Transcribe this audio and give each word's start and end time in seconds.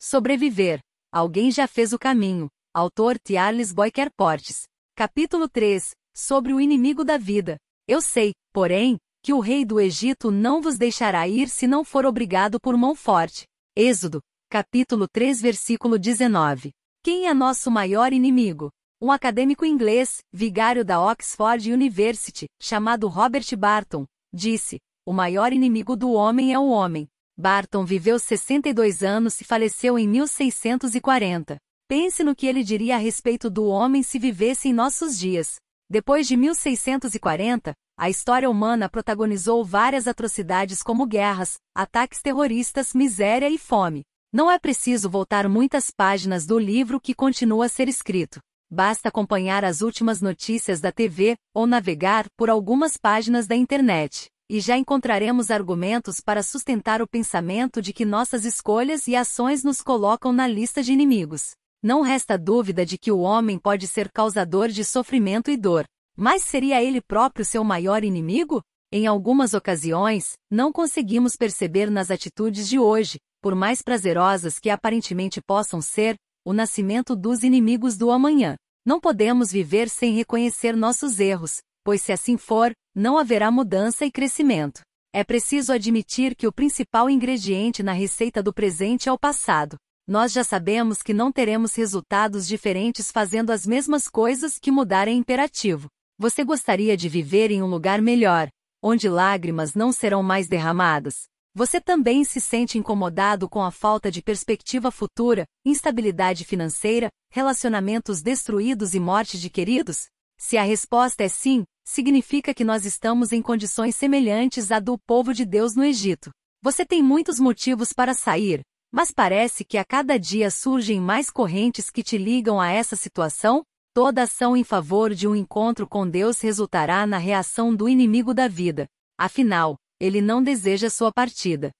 Sobreviver. 0.00 0.78
Alguém 1.12 1.50
já 1.50 1.66
fez 1.66 1.92
o 1.92 1.98
caminho. 1.98 2.48
Autor 2.72 3.18
Charles 3.26 3.72
Boyker 3.72 4.08
Portes. 4.16 4.62
Capítulo 4.94 5.48
3. 5.48 5.90
Sobre 6.14 6.52
o 6.52 6.60
inimigo 6.60 7.04
da 7.04 7.18
vida. 7.18 7.58
Eu 7.86 8.00
sei, 8.00 8.32
porém, 8.52 8.96
que 9.24 9.32
o 9.32 9.40
rei 9.40 9.64
do 9.64 9.80
Egito 9.80 10.30
não 10.30 10.62
vos 10.62 10.78
deixará 10.78 11.26
ir 11.26 11.48
se 11.48 11.66
não 11.66 11.84
for 11.84 12.06
obrigado 12.06 12.60
por 12.60 12.76
mão 12.76 12.94
forte. 12.94 13.44
Êxodo, 13.76 14.20
capítulo 14.48 15.08
3, 15.12 15.40
versículo 15.40 15.98
19. 15.98 16.70
Quem 17.02 17.26
é 17.26 17.34
nosso 17.34 17.68
maior 17.68 18.12
inimigo? 18.12 18.70
Um 19.02 19.10
acadêmico 19.10 19.64
inglês, 19.64 20.18
vigário 20.32 20.84
da 20.84 21.00
Oxford 21.00 21.72
University, 21.72 22.46
chamado 22.60 23.08
Robert 23.08 23.56
Barton, 23.56 24.06
disse: 24.32 24.78
O 25.04 25.12
maior 25.12 25.52
inimigo 25.52 25.96
do 25.96 26.12
homem 26.12 26.52
é 26.52 26.58
o 26.58 26.68
homem. 26.68 27.08
Barton 27.40 27.84
viveu 27.84 28.18
62 28.18 29.04
anos 29.04 29.40
e 29.40 29.44
faleceu 29.44 29.96
em 29.96 30.08
1640. 30.08 31.56
Pense 31.86 32.24
no 32.24 32.34
que 32.34 32.48
ele 32.48 32.64
diria 32.64 32.96
a 32.96 32.98
respeito 32.98 33.48
do 33.48 33.66
homem 33.66 34.02
se 34.02 34.18
vivesse 34.18 34.68
em 34.68 34.72
nossos 34.72 35.16
dias. 35.16 35.54
Depois 35.88 36.26
de 36.26 36.36
1640, 36.36 37.74
a 37.96 38.10
história 38.10 38.50
humana 38.50 38.88
protagonizou 38.88 39.64
várias 39.64 40.08
atrocidades 40.08 40.82
como 40.82 41.06
guerras, 41.06 41.58
ataques 41.76 42.20
terroristas, 42.20 42.92
miséria 42.92 43.48
e 43.48 43.56
fome. 43.56 44.02
Não 44.32 44.50
é 44.50 44.58
preciso 44.58 45.08
voltar 45.08 45.48
muitas 45.48 45.92
páginas 45.92 46.44
do 46.44 46.58
livro 46.58 47.00
que 47.00 47.14
continua 47.14 47.66
a 47.66 47.68
ser 47.68 47.88
escrito. 47.88 48.40
Basta 48.68 49.10
acompanhar 49.10 49.64
as 49.64 49.80
últimas 49.80 50.20
notícias 50.20 50.80
da 50.80 50.90
TV 50.90 51.36
ou 51.54 51.68
navegar 51.68 52.26
por 52.36 52.50
algumas 52.50 52.96
páginas 52.96 53.46
da 53.46 53.54
internet 53.54 54.28
e 54.48 54.60
já 54.60 54.76
encontraremos 54.78 55.50
argumentos 55.50 56.20
para 56.20 56.42
sustentar 56.42 57.02
o 57.02 57.06
pensamento 57.06 57.82
de 57.82 57.92
que 57.92 58.04
nossas 58.04 58.44
escolhas 58.44 59.06
e 59.06 59.14
ações 59.14 59.62
nos 59.62 59.82
colocam 59.82 60.32
na 60.32 60.46
lista 60.46 60.82
de 60.82 60.92
inimigos. 60.92 61.50
Não 61.82 62.00
resta 62.00 62.38
dúvida 62.38 62.84
de 62.84 62.96
que 62.96 63.12
o 63.12 63.20
homem 63.20 63.58
pode 63.58 63.86
ser 63.86 64.10
causador 64.10 64.68
de 64.68 64.84
sofrimento 64.84 65.50
e 65.50 65.56
dor. 65.56 65.84
Mas 66.16 66.42
seria 66.42 66.82
ele 66.82 67.00
próprio 67.00 67.44
seu 67.44 67.62
maior 67.62 68.02
inimigo? 68.02 68.62
Em 68.90 69.06
algumas 69.06 69.54
ocasiões, 69.54 70.32
não 70.50 70.72
conseguimos 70.72 71.36
perceber 71.36 71.90
nas 71.90 72.10
atitudes 72.10 72.68
de 72.68 72.78
hoje, 72.78 73.18
por 73.40 73.54
mais 73.54 73.82
prazerosas 73.82 74.58
que 74.58 74.70
aparentemente 74.70 75.40
possam 75.40 75.80
ser, 75.80 76.16
o 76.44 76.52
nascimento 76.52 77.14
dos 77.14 77.42
inimigos 77.42 77.96
do 77.96 78.10
amanhã. 78.10 78.56
Não 78.84 78.98
podemos 78.98 79.52
viver 79.52 79.88
sem 79.88 80.14
reconhecer 80.14 80.74
nossos 80.74 81.20
erros, 81.20 81.58
pois 81.84 82.02
se 82.02 82.10
assim 82.10 82.36
for, 82.36 82.72
não 82.98 83.16
haverá 83.16 83.48
mudança 83.48 84.04
e 84.04 84.10
crescimento. 84.10 84.80
É 85.14 85.22
preciso 85.22 85.72
admitir 85.72 86.34
que 86.34 86.48
o 86.48 86.52
principal 86.52 87.08
ingrediente 87.08 87.80
na 87.80 87.92
receita 87.92 88.42
do 88.42 88.52
presente 88.52 89.08
é 89.08 89.12
o 89.12 89.18
passado. 89.18 89.76
Nós 90.06 90.32
já 90.32 90.42
sabemos 90.42 91.00
que 91.00 91.14
não 91.14 91.30
teremos 91.30 91.76
resultados 91.76 92.46
diferentes 92.46 93.12
fazendo 93.12 93.50
as 93.50 93.64
mesmas 93.64 94.08
coisas 94.08 94.58
que 94.58 94.72
mudar 94.72 95.06
é 95.06 95.12
imperativo. 95.12 95.86
Você 96.18 96.42
gostaria 96.42 96.96
de 96.96 97.08
viver 97.08 97.52
em 97.52 97.62
um 97.62 97.66
lugar 97.66 98.02
melhor, 98.02 98.48
onde 98.82 99.08
lágrimas 99.08 99.74
não 99.74 99.92
serão 99.92 100.22
mais 100.22 100.48
derramadas? 100.48 101.28
Você 101.54 101.80
também 101.80 102.24
se 102.24 102.40
sente 102.40 102.78
incomodado 102.78 103.48
com 103.48 103.62
a 103.62 103.70
falta 103.70 104.10
de 104.10 104.22
perspectiva 104.22 104.90
futura, 104.90 105.44
instabilidade 105.64 106.44
financeira, 106.44 107.10
relacionamentos 107.30 108.22
destruídos 108.22 108.92
e 108.94 109.00
morte 109.00 109.38
de 109.38 109.48
queridos? 109.48 110.08
Se 110.36 110.56
a 110.56 110.62
resposta 110.62 111.24
é 111.24 111.28
sim, 111.28 111.64
significa 111.88 112.52
que 112.52 112.64
nós 112.64 112.84
estamos 112.84 113.32
em 113.32 113.40
condições 113.40 113.96
semelhantes 113.96 114.70
à 114.70 114.78
do 114.78 114.98
povo 114.98 115.32
de 115.32 115.46
Deus 115.46 115.74
no 115.74 115.82
Egito. 115.82 116.30
Você 116.62 116.84
tem 116.84 117.02
muitos 117.02 117.40
motivos 117.40 117.94
para 117.94 118.12
sair, 118.12 118.60
mas 118.92 119.10
parece 119.10 119.64
que 119.64 119.78
a 119.78 119.84
cada 119.84 120.18
dia 120.18 120.50
surgem 120.50 121.00
mais 121.00 121.30
correntes 121.30 121.88
que 121.88 122.02
te 122.02 122.18
ligam 122.18 122.60
a 122.60 122.70
essa 122.70 122.94
situação? 122.94 123.64
Toda 123.94 124.24
ação 124.24 124.54
em 124.54 124.62
favor 124.62 125.14
de 125.14 125.26
um 125.26 125.34
encontro 125.34 125.88
com 125.88 126.06
Deus 126.06 126.40
resultará 126.42 127.06
na 127.06 127.16
reação 127.16 127.74
do 127.74 127.88
inimigo 127.88 128.34
da 128.34 128.48
vida. 128.48 128.86
Afinal, 129.18 129.76
ele 129.98 130.20
não 130.20 130.42
deseja 130.42 130.90
sua 130.90 131.10
partida. 131.10 131.70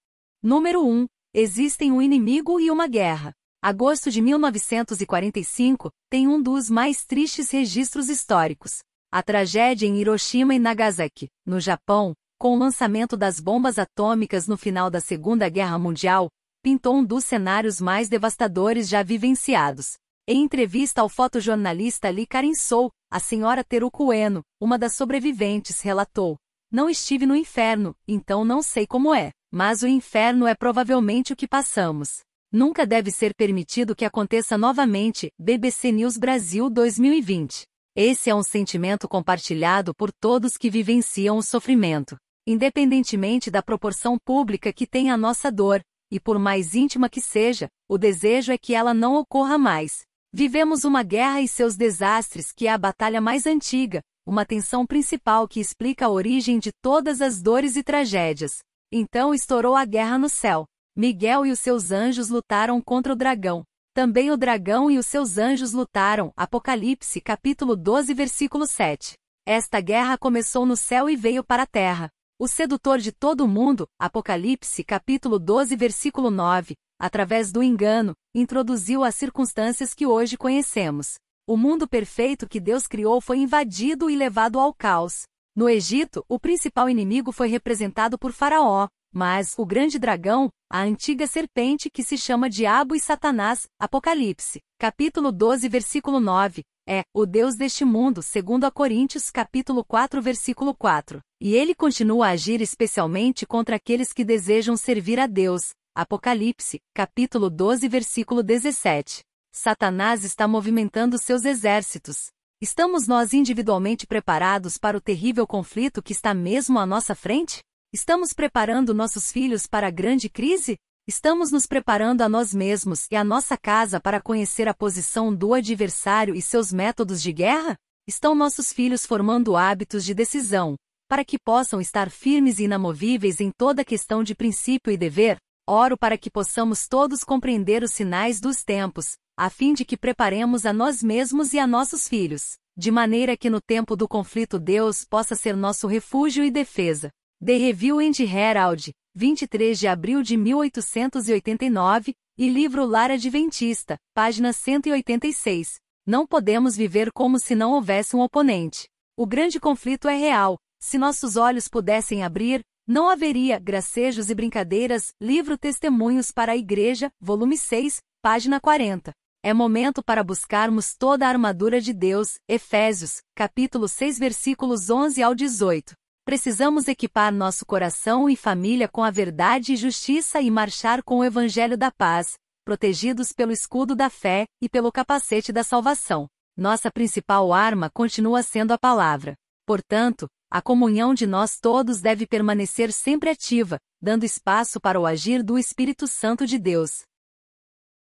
Número 0.43 0.83
1. 0.87 1.07
Existem 1.35 1.93
um 1.93 2.01
inimigo 2.01 2.59
e 2.59 2.71
uma 2.71 2.89
guerra. 2.89 3.35
Agosto 3.63 4.11
de 4.11 4.23
1945 4.23 5.91
tem 6.09 6.27
um 6.27 6.41
dos 6.41 6.71
mais 6.71 7.05
tristes 7.05 7.51
registros 7.51 8.09
históricos. 8.09 8.79
A 9.11 9.23
tragédia 9.23 9.87
em 9.87 9.97
Hiroshima 9.97 10.55
e 10.55 10.59
Nagasaki, 10.59 11.31
no 11.47 11.59
Japão, 11.59 12.13
com 12.39 12.55
o 12.55 12.59
lançamento 12.59 13.17
das 13.17 13.41
bombas 13.41 13.79
atômicas 13.79 14.47
no 14.47 14.55
final 14.55 14.91
da 14.91 15.01
Segunda 15.01 15.49
Guerra 15.49 15.79
Mundial, 15.79 16.29
pintou 16.63 16.95
um 16.95 17.03
dos 17.03 17.25
cenários 17.25 17.81
mais 17.81 18.11
devastadores 18.11 18.87
já 18.87 19.03
vivenciados. 19.03 19.95
Em 20.29 20.43
entrevista 20.43 21.01
ao 21.01 21.09
fotojornalista 21.09 22.11
Lee 22.11 22.27
Karinsou, 22.27 22.91
a 23.11 23.19
senhora 23.19 23.65
Teruko 23.65 24.13
Eno, 24.13 24.43
uma 24.61 24.79
das 24.79 24.95
sobreviventes, 24.95 25.81
relatou: 25.81 26.37
Não 26.71 26.91
estive 26.91 27.25
no 27.25 27.35
inferno, 27.35 27.97
então 28.07 28.45
não 28.45 28.61
sei 28.61 28.87
como 28.87 29.15
é, 29.15 29.31
mas 29.51 29.81
o 29.83 29.89
inferno 29.89 30.47
é 30.47 30.55
provavelmente 30.55 31.33
o 31.33 31.37
que 31.37 31.49
passamos. 31.49 32.21
Nunca 32.53 32.87
deve 32.87 33.11
ser 33.11 33.35
permitido 33.35 33.97
que 33.97 34.05
aconteça 34.05 34.59
novamente. 34.59 35.31
BBC 35.39 35.93
News 35.93 36.19
Brasil 36.19 36.69
2020. 36.69 37.65
Esse 38.01 38.31
é 38.31 38.35
um 38.35 38.45
sentimento 38.45 39.09
compartilhado 39.09 39.93
por 39.93 40.13
todos 40.13 40.57
que 40.57 40.71
vivenciam 40.71 41.37
o 41.37 41.43
sofrimento, 41.43 42.17
independentemente 42.47 43.51
da 43.51 43.61
proporção 43.61 44.17
pública 44.25 44.73
que 44.73 44.87
tem 44.87 45.11
a 45.11 45.17
nossa 45.17 45.51
dor, 45.51 45.81
e 46.09 46.21
por 46.21 46.39
mais 46.39 46.77
íntima 46.77 47.09
que 47.09 47.21
seja, 47.21 47.69
o 47.89 47.99
desejo 47.99 48.53
é 48.53 48.57
que 48.57 48.73
ela 48.73 48.95
não 48.95 49.17
ocorra 49.17 49.59
mais. 49.59 50.03
Vivemos 50.33 50.85
uma 50.85 51.03
guerra 51.03 51.41
e 51.41 51.49
seus 51.49 51.75
desastres, 51.75 52.53
que 52.53 52.69
é 52.69 52.71
a 52.71 52.79
batalha 52.79 53.21
mais 53.21 53.49
antiga, 53.49 54.01
uma 54.25 54.47
tensão 54.47 54.87
principal 54.87 55.49
que 55.49 55.59
explica 55.59 56.07
a 56.07 56.11
origem 56.11 56.61
de 56.61 56.71
todas 56.81 57.21
as 57.21 57.43
dores 57.43 57.75
e 57.75 57.83
tragédias. 57.83 58.59
Então 58.93 59.35
estourou 59.35 59.75
a 59.75 59.85
guerra 59.85 60.17
no 60.17 60.29
céu. 60.29 60.67
Miguel 60.97 61.45
e 61.45 61.51
os 61.51 61.59
seus 61.59 61.91
anjos 61.91 62.29
lutaram 62.29 62.81
contra 62.81 63.13
o 63.13 63.17
dragão. 63.17 63.65
Também 63.99 64.31
o 64.31 64.37
dragão 64.37 64.89
e 64.89 64.97
os 64.97 65.07
seus 65.07 65.39
anjos 65.39 65.73
lutaram. 65.73 66.33
Apocalipse, 66.37 67.21
capítulo 67.21 67.75
12, 67.75 68.15
versículo 68.15 68.65
7. 68.65 69.15
Esta 69.45 69.81
guerra 69.81 70.17
começou 70.17 70.65
no 70.65 70.77
céu 70.77 71.11
e 71.11 71.17
veio 71.17 71.43
para 71.43 71.65
a 71.65 71.67
terra. 71.67 72.09
O 72.39 72.47
sedutor 72.47 73.01
de 73.01 73.11
todo 73.11 73.41
o 73.41 73.49
mundo, 73.49 73.89
Apocalipse, 73.99 74.85
capítulo 74.85 75.37
12, 75.37 75.75
versículo 75.75 76.31
9, 76.31 76.77
através 76.97 77.51
do 77.51 77.61
engano, 77.61 78.15
introduziu 78.33 79.03
as 79.03 79.17
circunstâncias 79.17 79.93
que 79.95 80.07
hoje 80.07 80.37
conhecemos. 80.37 81.15
O 81.45 81.57
mundo 81.57 81.89
perfeito 81.89 82.49
que 82.49 82.61
Deus 82.61 82.87
criou 82.87 83.21
foi 83.21 83.39
invadido 83.39 84.09
e 84.09 84.15
levado 84.15 84.61
ao 84.61 84.73
caos. 84.73 85.25
No 85.57 85.69
Egito, 85.69 86.25
o 86.29 86.39
principal 86.39 86.89
inimigo 86.89 87.33
foi 87.33 87.49
representado 87.49 88.17
por 88.17 88.31
Faraó, 88.31 88.87
mas 89.19 89.53
o 89.59 89.67
grande 89.67 89.99
dragão, 89.99 90.49
a 90.71 90.83
antiga 90.83 91.27
serpente 91.27 91.91
que 91.91 92.05
se 92.05 92.17
chama 92.17 92.49
Diabo 92.49 92.95
e 92.95 93.01
Satanás, 93.01 93.67
Apocalipse, 93.77 94.61
capítulo 94.79 95.33
12, 95.33 95.69
versículo 95.69 96.21
9, 96.21 96.63
é 96.89 97.03
o 97.13 97.27
Deus 97.27 97.57
deste 97.57 97.85
mundo, 97.85 98.23
segundo 98.23 98.63
a 98.63 98.71
Coríntios, 98.71 99.29
capítulo 99.29 99.85
4, 99.85 100.23
versículo 100.23 100.73
4. 100.73 101.19
E 101.41 101.53
ele 101.53 101.75
continua 101.75 102.29
a 102.29 102.31
agir 102.31 102.61
especialmente 102.61 103.45
contra 103.45 103.75
aqueles 103.75 104.13
que 104.13 104.25
desejam 104.25 104.77
servir 104.77 105.19
a 105.19 105.27
Deus. 105.27 105.71
Apocalipse, 105.97 106.79
capítulo 106.95 107.51
12, 107.51 107.89
versículo 107.89 108.41
17. 108.41 109.25
Satanás 109.53 110.23
está 110.23 110.47
movimentando 110.47 111.19
seus 111.19 111.45
exércitos. 111.45 112.31
Estamos 112.61 113.09
nós 113.09 113.33
individualmente 113.33 114.07
preparados 114.07 114.79
para 114.79 114.97
o 114.97 115.01
terrível 115.01 115.45
conflito 115.45 116.01
que 116.01 116.13
está 116.13 116.33
mesmo 116.33 116.79
à 116.79 116.87
nossa 116.87 117.17
frente? 117.17 117.65
Estamos 117.91 118.35
preparando 118.35 118.93
nossos 118.93 119.33
filhos 119.33 119.67
para 119.67 119.87
a 119.87 119.91
grande 119.91 120.29
crise? 120.29 120.77
Estamos 121.07 121.51
nos 121.51 121.65
preparando 121.65 122.21
a 122.21 122.29
nós 122.29 122.53
mesmos 122.53 123.07
e 123.11 123.17
a 123.17 123.25
nossa 123.25 123.57
casa 123.57 123.99
para 123.99 124.21
conhecer 124.21 124.69
a 124.69 124.75
posição 124.75 125.35
do 125.35 125.55
adversário 125.55 126.35
e 126.35 126.43
seus 126.43 126.71
métodos 126.71 127.23
de 127.23 127.33
guerra? 127.33 127.79
Estão 128.07 128.35
nossos 128.35 128.75
filhos 128.75 129.07
formando 129.07 129.57
hábitos 129.57 130.05
de 130.05 130.13
decisão, 130.13 130.77
para 131.09 131.25
que 131.25 131.39
possam 131.39 131.81
estar 131.81 132.11
firmes 132.11 132.59
e 132.59 132.65
inamovíveis 132.65 133.41
em 133.41 133.51
toda 133.51 133.83
questão 133.83 134.23
de 134.23 134.35
princípio 134.35 134.93
e 134.93 134.97
dever? 134.99 135.39
Oro 135.67 135.97
para 135.97 136.19
que 136.19 136.31
possamos 136.31 136.87
todos 136.87 137.25
compreender 137.25 137.83
os 137.83 137.93
sinais 137.93 138.39
dos 138.39 138.63
tempos, 138.65 139.17
a 139.35 139.49
fim 139.49 139.73
de 139.73 139.87
que 139.87 139.97
preparemos 139.97 140.67
a 140.67 140.75
nós 140.75 141.03
mesmos 141.03 141.55
e 141.55 141.59
a 141.59 141.67
nossos 141.67 142.07
filhos, 142.07 142.59
de 142.77 142.91
maneira 142.91 143.35
que 143.35 143.49
no 143.49 143.63
tempo 143.63 143.97
do 143.97 144.07
conflito 144.07 144.59
Deus 144.59 145.07
possa 145.07 145.35
ser 145.35 145.57
nosso 145.57 145.87
refúgio 145.87 146.45
e 146.45 146.51
defesa. 146.51 147.11
The 147.41 147.57
Review 147.57 148.01
and 148.01 148.21
Herald, 148.21 148.91
23 149.15 149.79
de 149.79 149.87
abril 149.87 150.25
de 150.25 150.37
1889, 150.37 152.13
e 152.37 152.49
livro 152.51 152.85
Lar 152.85 153.13
Adventista, 153.13 153.97
página 154.13 154.53
186. 154.53 155.77
Não 156.05 156.27
podemos 156.27 156.77
viver 156.77 157.13
como 157.13 157.39
se 157.39 157.55
não 157.55 157.75
houvesse 157.75 158.17
um 158.17 158.21
oponente. 158.23 158.89
O 159.17 159.25
grande 159.25 159.61
conflito 159.61 160.09
é 160.09 160.17
real. 160.17 160.59
Se 160.81 160.99
nossos 160.99 161.37
olhos 161.37 161.69
pudessem 161.69 162.25
abrir, 162.25 162.61
Não 162.85 163.09
haveria 163.09 163.59
gracejos 163.59 164.31
e 164.31 164.35
brincadeiras. 164.35 165.13
Livro 165.21 165.57
Testemunhos 165.57 166.33
para 166.33 166.53
a 166.53 166.57
Igreja, 166.57 167.09
volume 167.21 167.57
6, 167.57 167.99
página 168.21 168.59
40. 168.59 169.13
É 169.45 169.55
momento 169.55 170.03
para 170.03 170.25
buscarmos 170.25 170.97
toda 170.97 171.27
a 171.27 171.29
armadura 171.29 171.81
de 171.81 171.93
Deus. 171.93 172.39
Efésios, 172.49 173.21
capítulo 173.37 173.87
6, 173.87 174.19
versículos 174.19 174.91
11 174.91 175.23
ao 175.23 175.35
18. 175.35 175.95
Precisamos 176.29 176.89
equipar 176.89 177.33
nosso 177.33 177.65
coração 177.65 178.29
e 178.29 178.37
família 178.37 178.87
com 178.87 179.03
a 179.03 179.11
verdade 179.11 179.73
e 179.73 179.77
justiça 179.77 180.43
e 180.43 180.51
marchar 180.51 181.03
com 181.03 181.21
o 181.21 181.25
evangelho 181.25 181.75
da 181.75 181.91
paz, 181.91 182.35
protegidos 182.67 183.33
pelo 183.33 183.51
escudo 183.51 183.97
da 183.97 184.11
fé 184.11 184.45
e 184.61 184.69
pelo 184.69 184.93
capacete 184.93 185.55
da 185.55 185.65
salvação. 185.65 186.29
Nossa 186.55 186.91
principal 186.91 187.51
arma 187.51 187.89
continua 187.89 188.43
sendo 188.43 188.73
a 188.73 188.79
palavra. 188.79 189.35
Portanto, 189.65 190.29
a 190.51 190.61
comunhão 190.61 191.15
de 191.15 191.27
nós 191.27 191.59
todos 191.59 192.03
deve 192.03 192.27
permanecer 192.27 192.93
sempre 192.93 193.31
ativa, 193.31 193.79
dando 193.99 194.25
espaço 194.25 194.79
para 194.79 195.01
o 195.01 195.07
agir 195.07 195.43
do 195.43 195.57
Espírito 195.57 196.07
Santo 196.07 196.47
de 196.47 196.59
Deus. 196.59 197.05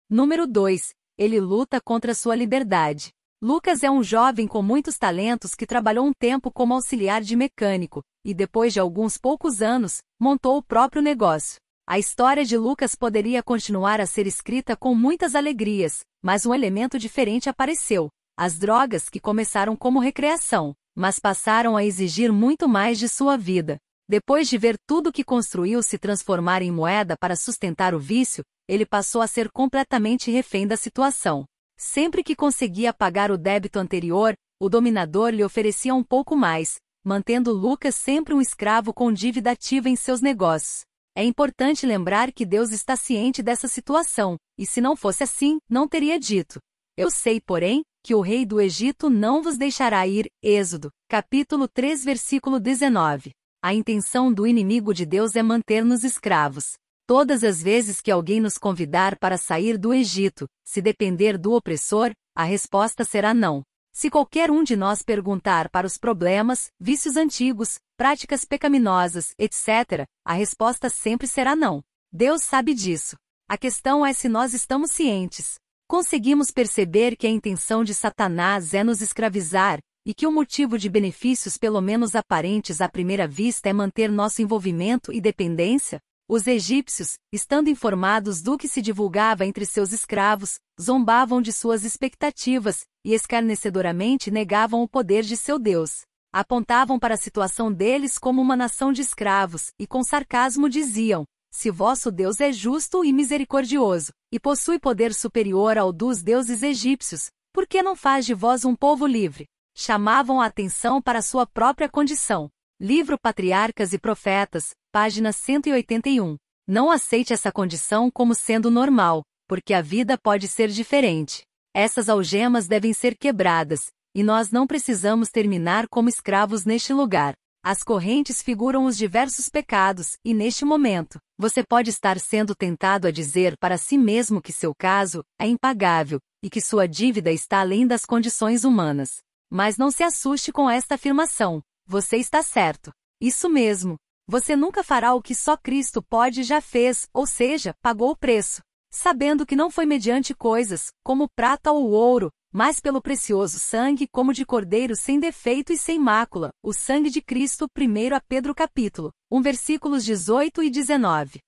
Número 0.10 0.46
2 0.46 0.92
ele 1.18 1.40
luta 1.40 1.80
contra 1.80 2.16
sua 2.16 2.36
liberdade. 2.36 3.14
Lucas 3.44 3.82
é 3.82 3.90
um 3.90 4.04
jovem 4.04 4.46
com 4.46 4.62
muitos 4.62 5.00
talentos 5.00 5.56
que 5.56 5.66
trabalhou 5.66 6.06
um 6.06 6.14
tempo 6.14 6.52
como 6.52 6.76
auxiliar 6.76 7.24
de 7.24 7.36
mecânico, 7.36 8.04
e 8.24 8.36
depois 8.36 8.72
de 8.72 8.80
alguns 8.80 9.18
poucos 9.18 9.64
anos, 9.64 9.98
montou 10.20 10.58
o 10.58 10.62
próprio 10.62 11.02
negócio. 11.02 11.56
A 11.90 11.98
história 11.98 12.46
de 12.46 12.56
Lucas 12.56 12.94
poderia 12.94 13.42
continuar 13.42 14.00
a 14.00 14.06
ser 14.06 14.28
escrita 14.28 14.78
com 14.78 14.94
muitas 14.94 15.34
alegrias, 15.34 16.02
mas 16.24 16.46
um 16.46 16.54
elemento 16.54 17.00
diferente 17.00 17.50
apareceu: 17.50 18.10
as 18.38 18.60
drogas 18.60 19.10
que 19.10 19.20
começaram 19.20 19.76
como 19.76 20.00
recreação, 20.00 20.76
mas 20.96 21.18
passaram 21.18 21.76
a 21.76 21.84
exigir 21.84 22.32
muito 22.32 22.70
mais 22.70 23.00
de 23.00 23.10
sua 23.10 23.38
vida. 23.38 23.78
Depois 24.08 24.48
de 24.48 24.58
ver 24.60 24.76
tudo 24.86 25.12
que 25.12 25.24
construiu 25.24 25.82
se 25.82 25.98
transformar 25.98 26.62
em 26.62 26.70
moeda 26.70 27.16
para 27.20 27.36
sustentar 27.36 27.96
o 27.96 28.00
vício, 28.00 28.44
ele 28.68 28.86
passou 28.86 29.20
a 29.20 29.26
ser 29.26 29.50
completamente 29.50 30.30
refém 30.30 30.68
da 30.68 30.78
situação. 30.78 31.44
Sempre 31.84 32.24
que 32.24 32.36
conseguia 32.36 32.94
pagar 32.94 33.32
o 33.32 33.38
débito 33.40 33.80
anterior, 33.80 34.36
o 34.62 34.70
dominador 34.70 35.32
lhe 35.32 35.44
oferecia 35.44 35.96
um 35.96 36.04
pouco 36.04 36.36
mais, 36.36 36.76
mantendo 37.04 37.52
Lucas 37.52 37.96
sempre 37.96 38.36
um 38.36 38.40
escravo 38.40 38.94
com 38.94 39.12
dívida 39.12 39.50
ativa 39.50 39.90
em 39.90 39.96
seus 39.96 40.22
negócios. 40.22 40.82
É 41.18 41.24
importante 41.24 41.88
lembrar 41.88 42.32
que 42.32 42.46
Deus 42.46 42.70
está 42.70 42.96
ciente 42.96 43.42
dessa 43.42 43.68
situação, 43.68 44.38
e 44.60 44.66
se 44.68 44.80
não 44.80 44.96
fosse 44.96 45.24
assim, 45.24 45.58
não 45.68 45.88
teria 45.88 46.20
dito. 46.20 46.60
Eu 46.96 47.10
sei, 47.10 47.42
porém, 47.42 47.82
que 48.06 48.14
o 48.14 48.22
rei 48.22 48.46
do 48.46 48.62
Egito 48.62 49.10
não 49.10 49.42
vos 49.42 49.58
deixará 49.58 50.06
ir. 50.06 50.28
Êxodo, 50.40 50.92
capítulo 51.10 51.68
3, 51.68 52.06
versículo 52.06 52.60
19. 52.60 53.32
A 53.60 53.74
intenção 53.74 54.32
do 54.32 54.46
inimigo 54.46 54.94
de 54.94 55.04
Deus 55.04 55.36
é 55.36 55.42
manter-nos 55.42 56.04
escravos. 56.04 56.74
Todas 57.14 57.44
as 57.44 57.62
vezes 57.62 58.00
que 58.00 58.10
alguém 58.10 58.40
nos 58.40 58.58
convidar 58.58 59.20
para 59.20 59.38
sair 59.38 59.78
do 59.78 59.94
Egito, 59.94 60.48
se 60.64 60.82
depender 60.82 61.38
do 61.38 61.52
opressor, 61.52 62.14
a 62.34 62.46
resposta 62.46 63.04
será 63.04 63.34
não. 63.34 63.64
Se 63.92 64.10
qualquer 64.10 64.50
um 64.50 64.64
de 64.64 64.78
nós 64.78 65.02
perguntar 65.02 65.70
para 65.70 65.86
os 65.86 65.98
problemas, 65.98 66.70
vícios 66.80 67.18
antigos, 67.18 67.80
práticas 67.98 68.46
pecaminosas, 68.46 69.34
etc., 69.38 70.08
a 70.24 70.32
resposta 70.32 70.90
sempre 70.90 71.28
será 71.28 71.54
não. 71.54 71.82
Deus 72.14 72.44
sabe 72.44 72.74
disso. 72.74 73.18
A 73.46 73.58
questão 73.58 74.06
é 74.06 74.14
se 74.14 74.30
nós 74.30 74.54
estamos 74.54 74.92
cientes. 74.92 75.56
Conseguimos 75.90 76.50
perceber 76.50 77.18
que 77.18 77.28
a 77.28 77.30
intenção 77.30 77.84
de 77.84 77.94
Satanás 77.94 78.74
é 78.74 78.86
nos 78.86 79.02
escravizar, 79.02 79.80
e 80.06 80.14
que 80.14 80.26
o 80.26 80.32
motivo 80.32 80.78
de 80.78 80.90
benefícios 80.90 81.58
pelo 81.58 81.82
menos 81.82 82.16
aparentes 82.16 82.80
à 82.80 82.88
primeira 82.88 83.28
vista 83.28 83.68
é 83.68 83.74
manter 83.74 84.10
nosso 84.10 84.42
envolvimento 84.42 85.12
e 85.12 85.20
dependência? 85.20 86.00
Os 86.34 86.48
egípcios, 86.48 87.16
estando 87.30 87.70
informados 87.70 88.42
do 88.42 88.58
que 88.58 88.66
se 88.66 88.82
divulgava 88.82 89.46
entre 89.46 89.66
seus 89.66 89.92
escravos, 89.92 90.60
zombavam 90.80 91.42
de 91.42 91.52
suas 91.52 91.84
expectativas 91.84 92.86
e 93.04 93.14
escarnecedoramente 93.14 94.32
negavam 94.32 94.82
o 94.82 94.88
poder 94.88 95.24
de 95.24 95.36
seu 95.36 95.60
Deus. 95.60 96.04
Apontavam 96.32 96.98
para 96.98 97.16
a 97.16 97.18
situação 97.18 97.70
deles 97.70 98.18
como 98.18 98.42
uma 98.42 98.56
nação 98.56 98.94
de 98.94 99.02
escravos 99.02 99.74
e 99.78 99.86
com 99.86 100.02
sarcasmo 100.06 100.70
diziam: 100.70 101.26
Se 101.54 101.70
vosso 101.70 102.10
Deus 102.10 102.40
é 102.40 102.54
justo 102.54 103.04
e 103.04 103.12
misericordioso, 103.12 104.14
e 104.32 104.40
possui 104.40 104.80
poder 104.80 105.14
superior 105.14 105.78
ao 105.78 105.92
dos 105.92 106.24
deuses 106.24 106.64
egípcios, 106.64 107.30
por 107.52 107.68
que 107.68 107.84
não 107.84 107.94
faz 107.94 108.26
de 108.26 108.34
vós 108.34 108.64
um 108.64 108.74
povo 108.74 109.06
livre? 109.06 109.48
Chamavam 109.76 110.40
a 110.40 110.46
atenção 110.46 111.02
para 111.02 111.22
sua 111.22 111.46
própria 111.46 111.90
condição. 111.90 112.50
Livro 112.84 113.16
Patriarcas 113.16 113.94
e 113.94 114.00
Profetas, 114.00 114.72
página 114.92 115.32
181. 115.32 116.36
Não 116.68 116.90
aceite 116.90 117.32
essa 117.32 117.52
condição 117.52 118.10
como 118.10 118.34
sendo 118.34 118.72
normal, 118.72 119.22
porque 119.48 119.72
a 119.76 119.84
vida 119.84 120.18
pode 120.18 120.48
ser 120.48 120.68
diferente. 120.68 121.44
Essas 121.76 122.10
algemas 122.10 122.68
devem 122.68 122.92
ser 122.92 123.16
quebradas, 123.16 123.92
e 124.16 124.24
nós 124.24 124.50
não 124.50 124.66
precisamos 124.66 125.30
terminar 125.30 125.88
como 125.90 126.10
escravos 126.10 126.66
neste 126.66 126.92
lugar. 126.92 127.36
As 127.64 127.84
correntes 127.84 128.42
figuram 128.42 128.86
os 128.86 128.98
diversos 128.98 129.48
pecados, 129.48 130.14
e 130.26 130.34
neste 130.34 130.66
momento, 130.66 131.20
você 131.38 131.64
pode 131.64 131.92
estar 131.92 132.20
sendo 132.20 132.56
tentado 132.56 133.06
a 133.06 133.12
dizer 133.12 133.54
para 133.60 133.78
si 133.78 133.96
mesmo 133.96 134.42
que 134.42 134.52
seu 134.52 134.74
caso 134.74 135.24
é 135.40 135.46
impagável 135.46 136.20
e 136.44 136.50
que 136.50 136.60
sua 136.60 136.88
dívida 136.88 137.32
está 137.32 137.60
além 137.60 137.86
das 137.86 138.06
condições 138.06 138.64
humanas. 138.64 139.18
Mas 139.52 139.78
não 139.78 139.92
se 139.92 140.02
assuste 140.02 140.52
com 140.52 140.68
esta 140.68 140.96
afirmação. 140.96 141.62
Você 141.92 142.16
está 142.16 142.42
certo. 142.42 142.90
Isso 143.20 143.50
mesmo. 143.50 143.98
Você 144.26 144.56
nunca 144.56 144.82
fará 144.82 145.14
o 145.14 145.22
que 145.22 145.36
só 145.36 145.58
Cristo 145.58 146.02
pode 146.02 146.40
e 146.40 146.44
já 146.46 146.62
fez, 146.62 147.06
ou 147.14 147.28
seja, 147.28 147.74
pagou 147.82 148.12
o 148.12 148.16
preço. 148.16 148.62
Sabendo 148.90 149.46
que 149.46 149.58
não 149.58 149.70
foi 149.70 149.86
mediante 149.86 150.34
coisas, 150.34 150.88
como 151.04 151.28
prata 151.36 151.70
ou 151.70 151.92
ouro, 151.92 152.32
mas 152.50 152.80
pelo 152.80 153.02
precioso 153.02 153.60
sangue 153.60 154.08
como 154.08 154.32
de 154.32 154.46
cordeiro 154.46 154.96
sem 154.96 155.20
defeito 155.20 155.74
e 155.74 155.78
sem 155.78 156.00
mácula, 156.00 156.50
o 156.64 156.72
sangue 156.72 157.10
de 157.10 157.22
Cristo, 157.22 157.68
1 157.78 158.16
a 158.16 158.22
Pedro 158.22 158.56
capítulo 158.56 159.12
1 159.30 159.42
versículos 159.42 160.06
18 160.06 160.64
e 160.64 160.70
19. 160.70 161.40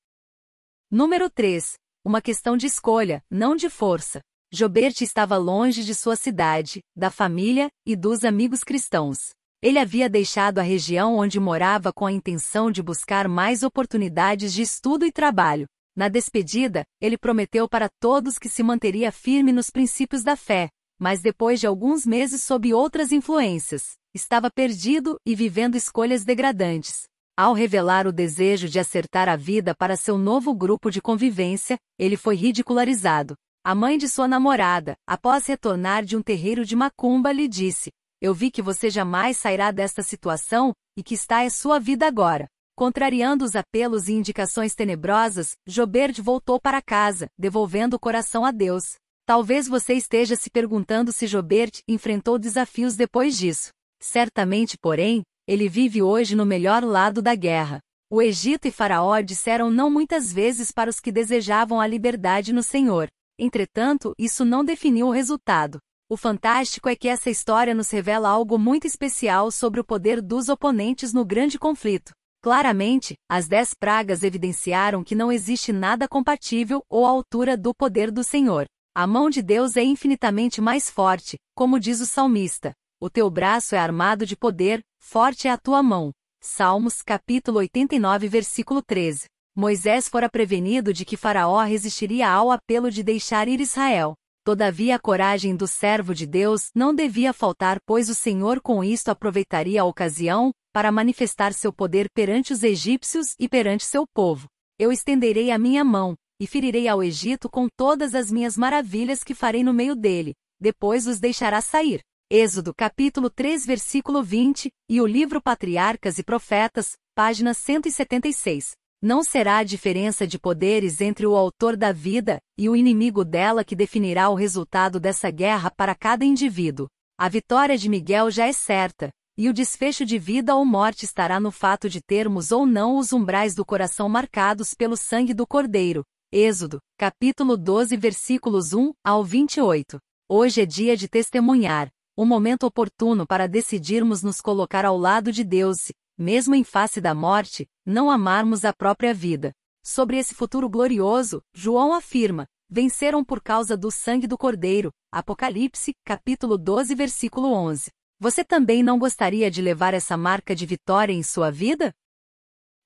Número 0.92 1.30
3. 1.30 1.75
Uma 2.04 2.22
questão 2.22 2.57
de 2.57 2.68
escolha, 2.68 3.24
não 3.31 3.56
de 3.56 3.69
força. 3.69 4.19
Jobert 4.51 5.00
estava 5.00 5.38
longe 5.38 5.86
de 5.86 5.95
sua 5.95 6.18
cidade, 6.18 6.81
da 6.94 7.10
família 7.10 7.69
e 7.88 7.95
dos 7.95 8.25
amigos 8.25 8.62
cristãos. 8.62 9.31
Ele 9.63 9.80
havia 9.80 10.10
deixado 10.10 10.60
a 10.60 10.62
região 10.62 11.15
onde 11.15 11.39
morava 11.39 11.94
com 11.94 12.06
a 12.06 12.12
intenção 12.12 12.69
de 12.69 12.83
buscar 12.83 13.30
mais 13.30 13.63
oportunidades 13.63 14.51
de 14.54 14.62
estudo 14.62 15.06
e 15.06 15.12
trabalho. 15.12 15.68
Na 15.95 16.10
despedida, 16.10 16.83
ele 17.00 17.18
prometeu 17.18 17.69
para 17.69 17.88
todos 17.98 18.38
que 18.38 18.50
se 18.50 18.62
manteria 18.62 19.10
firme 19.10 19.54
nos 19.54 19.69
princípios 19.69 20.21
da 20.21 20.36
fé, 20.36 20.68
mas 20.99 21.21
depois 21.21 21.61
de 21.61 21.68
alguns 21.68 22.06
meses 22.06 22.44
sob 22.44 22.73
outras 22.73 23.14
influências, 23.14 23.94
estava 24.14 24.52
perdido 24.52 25.16
e 25.26 25.33
vivendo 25.33 25.76
escolhas 25.76 26.26
degradantes. 26.26 27.04
Ao 27.38 27.54
revelar 27.54 28.06
o 28.06 28.11
desejo 28.11 28.68
de 28.68 28.80
acertar 28.80 29.30
a 29.30 29.38
vida 29.38 29.73
para 29.73 29.95
seu 29.95 30.18
novo 30.18 30.54
grupo 30.54 30.92
de 30.92 31.02
convivência, 31.02 31.78
ele 31.97 32.18
foi 32.18 32.35
ridicularizado. 32.35 33.33
A 33.64 33.73
mãe 33.73 33.97
de 33.97 34.09
sua 34.09 34.28
namorada, 34.28 34.97
após 35.07 35.45
retornar 35.45 36.04
de 36.04 36.18
um 36.18 36.21
terreiro 36.21 36.66
de 36.66 36.76
macumba, 36.76 37.31
lhe 37.31 37.47
disse: 37.47 37.92
eu 38.23 38.33
vi 38.33 38.49
que 38.49 38.61
você 38.61 38.89
jamais 38.89 39.35
sairá 39.35 39.69
desta 39.69 40.01
situação, 40.01 40.71
e 40.95 41.03
que 41.03 41.13
está 41.13 41.44
é 41.44 41.49
sua 41.49 41.77
vida 41.77 42.07
agora. 42.07 42.47
Contrariando 42.73 43.44
os 43.44 43.53
apelos 43.53 44.07
e 44.07 44.13
indicações 44.13 44.73
tenebrosas, 44.73 45.57
Jobert 45.68 46.21
voltou 46.21 46.57
para 46.57 46.81
casa, 46.81 47.27
devolvendo 47.37 47.97
o 47.97 47.99
coração 47.99 48.45
a 48.45 48.51
Deus. 48.51 48.95
Talvez 49.25 49.68
você 49.68 49.94
esteja 49.95 50.37
se 50.37 50.49
perguntando 50.49 51.11
se 51.11 51.27
Jobert 51.27 51.81
enfrentou 51.85 52.39
desafios 52.39 52.95
depois 52.95 53.37
disso. 53.37 53.71
Certamente, 54.01 54.77
porém, 54.77 55.23
ele 55.45 55.68
vive 55.68 56.01
hoje 56.01 56.33
no 56.33 56.45
melhor 56.45 56.81
lado 56.81 57.21
da 57.21 57.35
guerra. 57.35 57.81
O 58.09 58.21
Egito 58.21 58.69
e 58.69 58.71
Faraó 58.71 59.19
disseram 59.19 59.69
não 59.69 59.89
muitas 59.89 60.31
vezes 60.31 60.71
para 60.71 60.89
os 60.89 61.01
que 61.01 61.11
desejavam 61.11 61.81
a 61.81 61.85
liberdade 61.85 62.53
no 62.53 62.63
Senhor. 62.63 63.09
Entretanto, 63.37 64.13
isso 64.18 64.45
não 64.45 64.63
definiu 64.63 65.07
o 65.07 65.11
resultado. 65.11 65.77
O 66.14 66.16
fantástico 66.16 66.88
é 66.88 66.96
que 66.96 67.08
essa 67.08 67.32
história 67.32 67.74
nos 67.74 67.90
revela 67.90 68.30
algo 68.30 68.60
muito 68.60 68.86
especial 68.86 69.50
sobre 69.50 69.80
o 69.80 69.84
poder 69.84 70.22
dos 70.22 70.48
oponentes 70.48 71.12
no 71.12 71.26
grande 71.26 71.58
conflito. 71.58 72.12
Claramente, 72.40 73.16
as 73.28 73.48
dez 73.48 73.74
pragas 73.74 74.22
evidenciaram 74.22 75.04
que 75.04 75.16
não 75.16 75.32
existe 75.32 75.74
nada 75.74 76.08
compatível 76.08 76.84
ou 76.88 77.08
à 77.08 77.10
altura 77.10 77.58
do 77.58 77.74
poder 77.74 78.12
do 78.12 78.24
Senhor. 78.24 78.68
A 78.94 79.08
mão 79.08 79.28
de 79.28 79.42
Deus 79.42 79.76
é 79.76 79.82
infinitamente 79.82 80.62
mais 80.62 80.88
forte, 80.88 81.36
como 81.56 81.80
diz 81.80 82.00
o 82.00 82.06
salmista. 82.06 82.74
O 83.02 83.10
teu 83.10 83.28
braço 83.28 83.74
é 83.74 83.80
armado 83.80 84.24
de 84.24 84.38
poder, 84.38 84.84
forte 85.00 85.48
é 85.48 85.52
a 85.52 85.58
tua 85.58 85.82
mão. 85.82 86.12
Salmos 86.40 87.02
capítulo 87.02 87.58
89 87.58 88.28
versículo 88.28 88.84
13. 88.84 89.26
Moisés 89.56 90.08
fora 90.08 90.30
prevenido 90.30 90.94
de 90.94 91.06
que 91.06 91.18
Faraó 91.18 91.60
resistiria 91.64 92.30
ao 92.30 92.52
apelo 92.52 92.92
de 92.92 93.02
deixar 93.02 93.48
ir 93.48 93.60
Israel. 93.60 94.14
Todavia 94.45 94.97
a 94.97 95.00
coragem 95.00 95.56
do 95.56 95.66
servo 95.66 96.14
de 96.14 96.28
Deus 96.28 96.69
não 96.76 96.94
devia 96.94 97.31
faltar, 97.31 97.80
pois 97.85 98.09
o 98.09 98.16
Senhor 98.16 98.59
com 98.59 98.83
isto 98.83 99.07
aproveitaria 99.07 99.81
a 99.81 99.85
ocasião 99.85 100.52
para 100.73 100.92
manifestar 100.92 101.54
seu 101.54 101.71
poder 101.71 102.09
perante 102.14 102.52
os 102.52 102.62
egípcios 102.62 103.35
e 103.40 103.47
perante 103.47 103.85
seu 103.85 104.06
povo. 104.14 104.47
Eu 104.78 104.92
estenderei 104.92 105.50
a 105.50 105.57
minha 105.57 105.81
mão 105.81 106.14
e 106.42 106.45
ferirei 106.45 106.90
ao 106.90 107.02
Egito 107.02 107.50
com 107.50 107.69
todas 107.78 108.14
as 108.14 108.30
minhas 108.30 108.57
maravilhas 108.57 109.23
que 109.23 109.33
farei 109.33 109.64
no 109.64 109.73
meio 109.73 109.95
dele. 109.95 110.33
Depois 110.59 111.07
os 111.07 111.21
deixará 111.21 111.62
sair. 111.62 112.02
Êxodo 112.30 112.73
capítulo 112.76 113.30
3 113.30 113.66
versículo 113.66 114.21
20 114.21 114.69
e 114.90 115.00
o 115.00 115.07
livro 115.07 115.42
Patriarcas 115.42 116.18
e 116.18 116.23
Profetas, 116.23 116.97
página 117.16 117.54
176. 117.54 118.71
Não 119.06 119.22
será 119.22 119.57
a 119.57 119.64
diferença 119.66 120.26
de 120.26 120.40
poderes 120.40 121.02
entre 121.02 121.28
o 121.28 121.36
autor 121.36 121.76
da 121.76 121.92
vida 121.92 122.40
e 122.57 122.69
o 122.69 122.76
inimigo 122.76 123.26
dela 123.26 123.62
que 123.62 123.76
definirá 123.76 124.30
o 124.30 124.33
resultado 124.33 124.98
dessa 124.98 125.30
guerra 125.30 125.69
para 125.69 125.94
cada 125.94 126.24
indivíduo. 126.24 126.88
A 127.19 127.28
vitória 127.28 127.78
de 127.78 127.90
Miguel 127.90 128.31
já 128.31 128.48
é 128.48 128.54
certa, 128.54 129.10
e 129.38 129.50
o 129.50 129.54
desfecho 129.54 130.06
de 130.06 130.18
vida 130.18 130.56
ou 130.56 130.64
morte 130.64 131.04
estará 131.04 131.38
no 131.38 131.52
fato 131.52 131.90
de 131.90 132.00
termos 132.02 132.54
ou 132.54 132.66
não 132.66 132.98
os 132.98 133.12
umbrais 133.12 133.54
do 133.54 133.66
coração 133.66 134.07
marcados 134.07 134.74
pelo 134.74 134.95
sangue 134.95 135.33
do 135.33 135.45
Cordeiro. 135.45 136.06
Êxodo, 136.31 136.80
capítulo 136.98 137.57
12, 137.57 137.98
versículos 137.98 138.72
1 138.72 138.94
ao 139.04 139.22
28. 139.22 140.00
Hoje 140.30 140.62
é 140.62 140.66
dia 140.66 140.95
de 140.95 141.10
testemunhar, 141.10 141.90
o 142.16 142.24
momento 142.24 142.64
oportuno 142.66 143.28
para 143.28 143.50
decidirmos 143.50 144.24
nos 144.24 144.40
colocar 144.40 144.86
ao 144.86 144.98
lado 144.98 145.30
de 145.30 145.44
Deus 145.44 145.92
mesmo 146.18 146.54
em 146.54 146.64
face 146.64 147.02
da 147.02 147.14
morte, 147.14 147.68
não 147.85 148.09
amarmos 148.09 148.66
a 148.66 148.73
própria 148.73 149.13
vida. 149.13 149.54
Sobre 149.83 150.18
esse 150.18 150.33
futuro 150.33 150.69
glorioso, 150.69 151.42
João 151.54 151.94
afirma: 151.94 152.47
venceram 152.69 153.23
por 153.23 153.42
causa 153.42 153.75
do 153.75 153.92
sangue 153.92 154.28
do 154.28 154.37
Cordeiro. 154.37 154.92
Apocalipse, 155.11 155.94
capítulo 156.06 156.57
12, 156.57 156.95
versículo 156.95 157.52
11. 157.54 157.92
Você 158.19 158.44
também 158.44 158.81
não 158.81 158.97
gostaria 158.97 159.52
de 159.52 159.61
levar 159.61 159.94
essa 159.94 160.16
marca 160.16 160.56
de 160.56 160.66
vitória 160.66 161.13
em 161.13 161.21
sua 161.21 161.52
vida? 161.52 161.94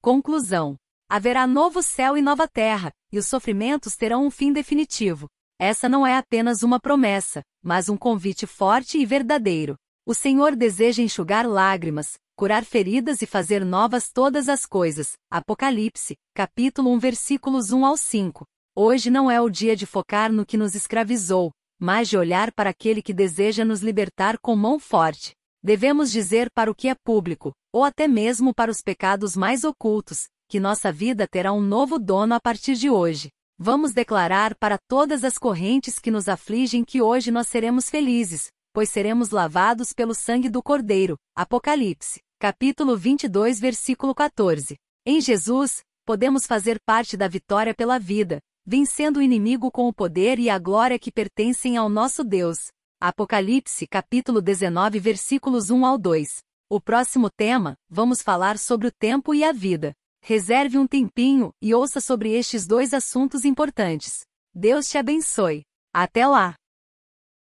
Conclusão: 0.02 0.76
haverá 1.08 1.46
novo 1.46 1.84
céu 1.84 2.18
e 2.18 2.22
nova 2.22 2.48
terra, 2.48 2.92
e 3.12 3.20
os 3.20 3.28
sofrimentos 3.28 3.96
terão 3.96 4.26
um 4.26 4.32
fim 4.32 4.52
definitivo. 4.52 5.28
Essa 5.60 5.88
não 5.88 6.06
é 6.06 6.18
apenas 6.18 6.64
uma 6.64 6.80
promessa, 6.80 7.42
mas 7.64 7.90
um 7.90 7.98
convite 7.98 8.46
forte 8.46 8.98
e 8.98 9.06
verdadeiro. 9.06 9.76
O 10.06 10.14
Senhor 10.14 10.56
deseja 10.56 11.02
enxugar 11.02 11.48
lágrimas, 11.48 12.14
curar 12.38 12.64
feridas 12.64 13.24
e 13.24 13.26
fazer 13.26 13.66
novas 13.66 14.12
todas 14.12 14.48
as 14.48 14.64
coisas. 14.64 15.14
Apocalipse, 15.28 16.16
capítulo 16.36 16.92
1, 16.92 17.00
versículos 17.00 17.72
1 17.72 17.84
ao 17.84 17.98
5. 17.98 18.46
Hoje 18.76 19.10
não 19.10 19.30
é 19.30 19.42
o 19.42 19.50
dia 19.50 19.76
de 19.76 19.88
focar 19.88 20.32
no 20.32 20.46
que 20.46 20.56
nos 20.56 20.76
escravizou, 20.76 21.52
mas 21.80 22.08
de 22.08 22.16
olhar 22.16 22.52
para 22.52 22.70
aquele 22.70 23.02
que 23.02 23.12
deseja 23.12 23.66
nos 23.66 23.82
libertar 23.82 24.38
com 24.38 24.56
mão 24.56 24.78
forte. 24.78 25.34
Devemos 25.64 26.12
dizer 26.12 26.52
para 26.52 26.70
o 26.70 26.76
que 26.76 26.88
é 26.88 26.94
público, 26.94 27.54
ou 27.74 27.84
até 27.84 28.08
mesmo 28.08 28.54
para 28.54 28.70
os 28.70 28.82
pecados 28.82 29.36
mais 29.36 29.64
ocultos, 29.64 30.28
que 30.48 30.60
nossa 30.60 30.92
vida 30.92 31.28
terá 31.28 31.52
um 31.52 31.62
novo 31.62 31.98
dono 31.98 32.36
a 32.36 32.40
partir 32.40 32.76
de 32.76 32.88
hoje. 32.88 33.32
Vamos 33.58 33.94
declarar 33.94 34.54
para 34.54 34.78
todas 34.88 35.24
as 35.24 35.40
correntes 35.40 35.98
que 35.98 36.12
nos 36.12 36.30
afligem 36.30 36.86
que 36.86 37.02
hoje 37.02 37.32
nós 37.32 37.48
seremos 37.48 37.90
felizes, 37.90 38.52
pois 38.72 38.92
seremos 38.92 39.32
lavados 39.32 39.92
pelo 39.92 40.14
sangue 40.14 40.50
do 40.50 40.62
Cordeiro. 40.62 41.18
Apocalipse 41.36 42.27
capítulo 42.40 42.96
22, 42.96 43.60
versículo 43.60 44.14
14. 44.14 44.78
Em 45.06 45.20
Jesus, 45.20 45.82
podemos 46.06 46.46
fazer 46.46 46.80
parte 46.86 47.18
da 47.18 47.28
vitória 47.28 47.74
pela 47.74 47.98
vida, 47.98 48.40
vencendo 48.66 49.18
o 49.18 49.22
inimigo 49.22 49.72
com 49.72 49.88
o 49.88 49.94
poder 49.94 50.38
e 50.38 50.48
a 50.48 50.60
glória 50.60 51.00
que 51.00 51.12
pertencem 51.12 51.78
ao 51.78 51.90
nosso 51.90 52.24
Deus. 52.24 52.68
Apocalipse, 53.02 53.88
capítulo 53.88 54.40
19, 54.40 55.00
versículos 55.00 55.72
1 55.72 55.84
ao 55.84 55.98
2. 55.98 56.40
O 56.70 56.80
próximo 56.80 57.30
tema, 57.30 57.76
vamos 57.90 58.22
falar 58.22 58.60
sobre 58.60 58.88
o 58.88 58.92
tempo 58.92 59.34
e 59.34 59.44
a 59.44 59.52
vida. 59.52 59.94
Reserve 60.22 60.78
um 60.78 60.86
tempinho 60.86 61.52
e 61.60 61.74
ouça 61.74 62.00
sobre 62.00 62.34
estes 62.34 62.68
dois 62.68 62.94
assuntos 62.94 63.46
importantes. 63.46 64.26
Deus 64.54 64.88
te 64.88 64.98
abençoe. 64.98 65.64
Até 65.92 66.28
lá! 66.28 66.56